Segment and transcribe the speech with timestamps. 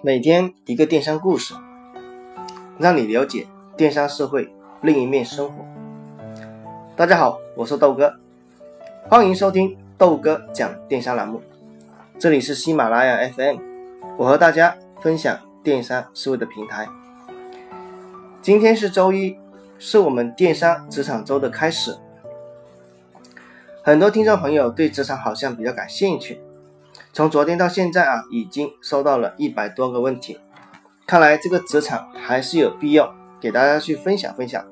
[0.00, 1.54] 每天一个电商故事，
[2.78, 4.48] 让你了解电商社会
[4.80, 5.64] 另一面生活。
[6.94, 8.14] 大家好，我是豆哥，
[9.08, 11.42] 欢迎收听豆哥讲电商栏目。
[12.16, 13.56] 这里是喜马拉雅 FM，
[14.16, 16.86] 我和大家分享电商思维的平台。
[18.40, 19.36] 今天是周一，
[19.80, 21.96] 是我们电商职场周的开始。
[23.82, 26.40] 很多听众朋友对职场好像比较感兴趣。
[27.12, 30.38] 从昨天到现在啊，已经收到了一百多个问题，
[31.06, 34.64] 看来这个职场还是有必要给大家去分享分享。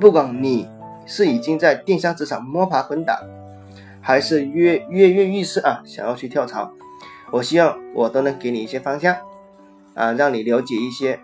[0.00, 0.68] 不管你
[1.06, 3.20] 是已经在电商职场摸爬滚打，
[4.00, 6.72] 还是跃跃跃欲试啊，想要去跳槽，
[7.30, 9.14] 我希望我都能给你一些方向
[9.94, 11.20] 啊，让你了解一些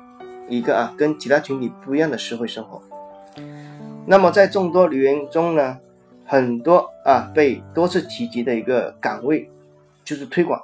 [0.48, 2.80] 一个啊跟其他群体不一样的社会生活。
[4.06, 5.78] 那么在众多留言中呢，
[6.24, 9.50] 很多啊被多次提及的一个岗位。
[10.04, 10.60] 就是推广，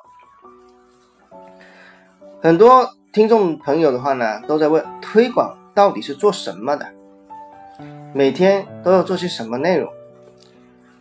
[2.43, 6.87] 很多听众朋友的话呢，都在问推广到底是做什么的，
[8.13, 9.93] 每天都要做些什么内容？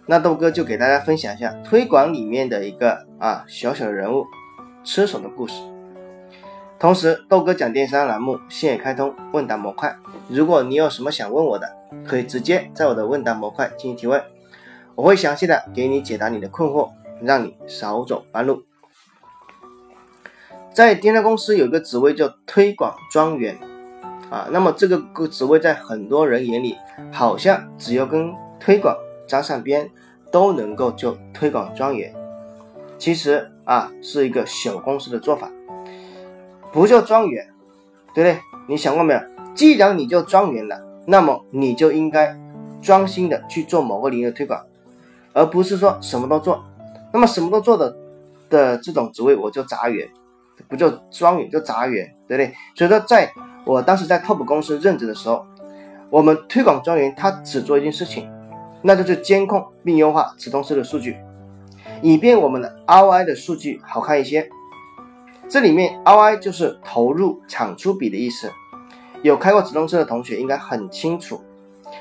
[0.05, 4.25] 那豆哥就给大家分享一下推广里面的一个啊小小的人物
[4.83, 5.55] 吃手的故事。
[6.77, 9.95] 同时，豆哥讲电商栏目现已开通问答模块，
[10.27, 14.21] 如果你有什么想问我的，可以直接在我的问答模块进行提问，
[14.93, 16.91] 我会详细的给你解答你的困惑。
[17.21, 18.63] 让你少走弯路。
[20.73, 23.57] 在电商公司有一个职位叫推广专员
[24.29, 26.75] 啊，那么这个个职位在很多人眼里，
[27.11, 28.93] 好像只要跟推广
[29.25, 29.89] 沾上边，
[30.31, 32.13] 都能够做推广专员。
[32.97, 35.49] 其实啊，是一个小公司的做法，
[36.73, 37.47] 不叫专员，
[38.13, 38.41] 对不对？
[38.67, 39.19] 你想过没有？
[39.53, 42.37] 既然你叫专员了，那么你就应该
[42.81, 44.61] 专心的去做某个领域的推广，
[45.31, 46.61] 而不是说什么都做。
[47.15, 47.95] 那么什么都做的
[48.49, 50.05] 的这种职位，我就杂员，
[50.67, 52.53] 不叫专员，叫杂员，对不对？
[52.75, 53.31] 所以说，在
[53.63, 55.45] 我当时在 TOP 公司任职的时候，
[56.09, 58.29] 我们推广专员他只做一件事情，
[58.81, 61.15] 那就是监控并优化直通车的数据，
[62.01, 64.49] 以便我们的 ROI 的数据好看一些。
[65.47, 68.51] 这里面 ROI 就是投入产出比的意思。
[69.21, 71.39] 有开过直通车的同学应该很清楚，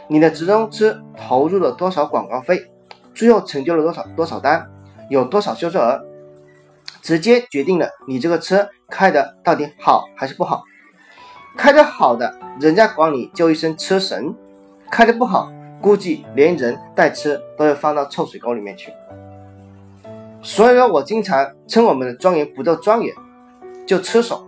[0.08, 2.66] 你的直通车投入了多少广告费，
[3.14, 4.68] 最后成交了多少多少单。
[5.08, 6.04] 有多少销售额，
[7.02, 10.64] 直接决定了你这个车开的到底好还是不好。
[11.56, 14.34] 开的好的，人家管你叫一声车神；
[14.90, 18.92] 开的不好，估计连人带车都要放到臭水沟里面去。
[20.42, 23.14] 所以说我经常称我们的庄园不叫庄园，
[23.86, 24.46] 叫车手。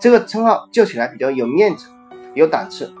[0.00, 1.86] 这个称号叫起来比较有面子、
[2.34, 2.92] 有档次。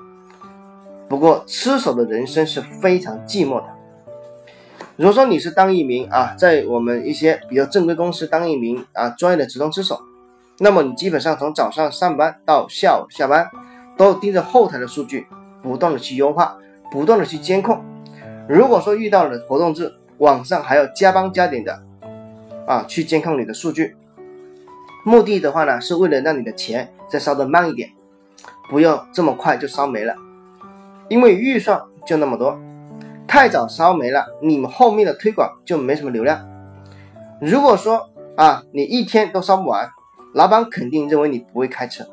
[1.08, 3.64] 不过，车手的人生是非常寂寞的。
[4.96, 9.98] 如果说你是当一名啊，在我们一些比较正规公司当一名啊专业的直通车手，
[10.58, 13.50] 那么你基本上从早上上班到下午下班，
[13.96, 15.26] 都盯着后台的数据，
[15.62, 16.58] 不断的去优化，
[16.90, 17.82] 不断的去监控。
[18.46, 21.82] 如果说遇到了活动日，晚上还要加班加点的
[22.66, 23.96] 啊去监控你的数据，
[25.04, 27.88] 目的的话呢，是为了让你的钱再烧得慢一点，
[28.68, 30.14] 不要这么快就烧没了，
[31.08, 32.60] 因为预算就那么多。
[33.26, 36.46] 太早烧没了，你们后面的推广就没什么流量。
[37.40, 39.90] 如果说啊，你一天都烧不完，
[40.34, 42.06] 老板肯定认为你不会开车，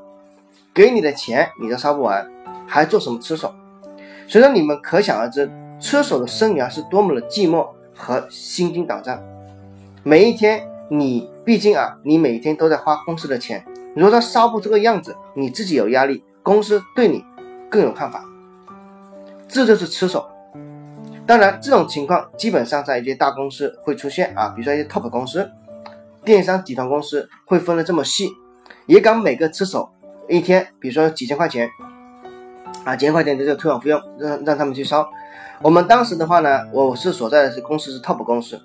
[0.73, 2.29] 给你的钱你都烧不完，
[2.65, 3.53] 还做什么车手？
[4.27, 9.21] 所以说你们可想而知，车手的生涯是多么的寂寞和心惊胆战。
[10.03, 13.65] 每一天，你毕竟啊，你每天都在花公司的钱，
[13.95, 17.23] 如果说烧不这个样子，你自己有压力，公司对你
[17.69, 18.23] 更有看法。
[19.47, 20.25] 这就是车手。
[21.29, 25.47] 当然，这种情况基本上在一些大公司会出现啊，比如说一些 top 公司、
[26.25, 28.31] 电商集团公司会分的这么细，
[28.87, 29.87] 也敢每个车手
[30.27, 31.69] 一天，比如说几千块钱
[32.83, 35.07] 啊，几千块钱的这个推广费用，让让他们去烧。
[35.61, 38.59] 我们当时的话呢，我是所在的是公司是 top 公司，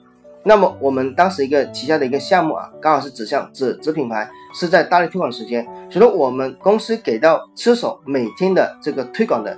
[0.44, 9.55] 那么我们当时一个旗下的一个项目啊，刚好是指向指指品牌，是在大力推广时间，所以说我们公司给到车手每天的这个推广的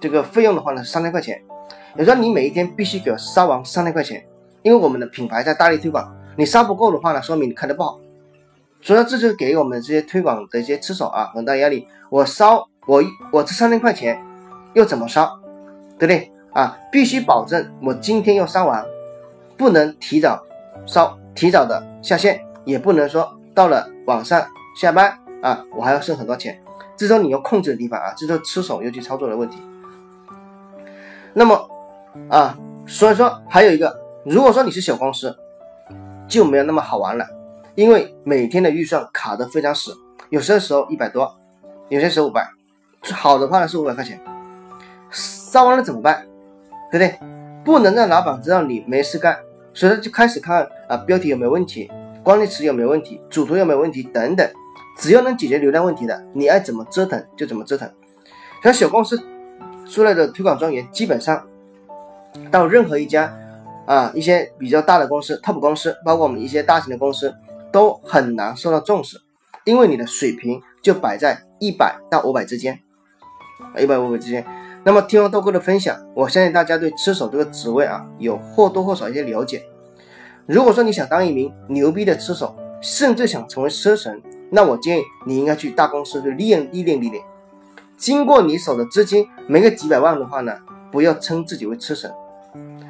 [0.00, 1.40] 这个费用的话呢，是三千块钱。
[1.96, 4.24] 也说你每一天必须给我烧完三千块钱，
[4.62, 7.98] 因为我们的品牌在大力推广，你烧不够的话呢，说明你开的不好。
[8.82, 11.86] 所以说这就给我们这些推广的一些吃手啊很大压力。
[12.08, 13.02] 我烧我
[13.32, 14.18] 我这三千块钱
[14.72, 15.38] 又怎么烧，
[15.98, 16.78] 对不对啊？
[16.90, 18.84] 必须保证我今天要烧完，
[19.56, 20.42] 不能提早
[20.86, 24.46] 烧，提早的下线，也不能说到了晚上
[24.80, 26.58] 下班啊，我还要剩很多钱。
[26.96, 29.58] 这是你要控制的地方啊，这是吃手要去操作的问题。
[31.34, 31.69] 那么。
[32.28, 35.36] 啊，所以说还有一个，如果说你是小公司，
[36.28, 37.26] 就没有那么好玩了，
[37.74, 39.92] 因为每天的预算卡得非常死，
[40.28, 41.32] 有些时候一百多，
[41.88, 42.48] 有些时候五百，
[43.12, 44.20] 好的话呢是五百块钱，
[45.10, 46.26] 烧完了怎么办？
[46.90, 47.18] 对不对？
[47.64, 49.38] 不能让老板知道你没事干，
[49.74, 51.90] 所以说就开始看啊标题有没有问题，
[52.22, 54.50] 关键词有没有问题，主图有没有问题等等，
[54.98, 57.88] 只要能解决流量问题的，你爱怎么折腾就怎么折腾。
[58.62, 59.22] 像小公司
[59.86, 61.46] 出来的推广专员，基本上
[62.50, 63.36] 到任何一家
[63.86, 67.34] 啊一些比较大的公司、top 公司，包括我们一些大型的公司，
[67.72, 69.20] 都很难受到重视，
[69.64, 72.80] 因为你的水平就摆在一百到五百之间，
[73.78, 74.44] 一百五百之间。
[74.82, 79.62] 那么听完豆哥的分享，我相信大家对吃手这个职位啊有或多或少一些了解。
[80.46, 87.22] 如果说你想当一名牛逼的吃手，甚至想成为车神，那我建议你应该去大公司去历练历练历练。
[87.98, 90.56] 经过你手的资金没个几百万的话呢，
[90.90, 92.12] 不要称自己为吃神。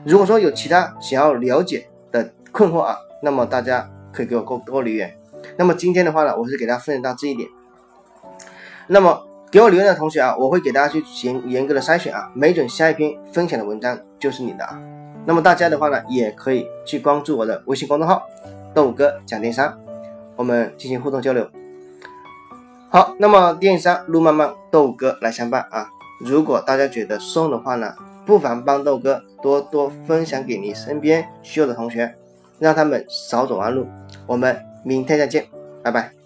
[0.04, 5.16] 如果说有其他想要了解的困惑啊，那么大家可以给我给我留言。
[5.56, 7.48] 那么今天的话呢，我是给大家分享到这一点。
[8.86, 9.26] 那么。
[9.52, 14.80] 给我留言的同学啊，我会给大家去严严格的筛选啊，没准下一篇分享的文章就是你的啊。
[15.26, 18.22] 那么大家的话呢，也可以去关注我的微信公众号
[18.72, 19.76] “豆哥讲电商”，
[20.38, 21.50] 我们进行互动交流。
[22.90, 25.88] 好，那么电商路漫漫，豆哥来相伴啊。
[26.20, 27.94] 如果大家觉得送的话呢，
[28.26, 32.14] 不妨帮豆哥多多分享给你身边需要的同学，
[32.58, 33.86] 让他们少走弯路。
[34.26, 35.46] 我们明天再见，
[35.82, 36.19] 拜拜。